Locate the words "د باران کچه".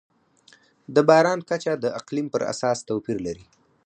0.95-1.73